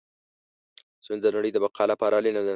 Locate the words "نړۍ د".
1.35-1.57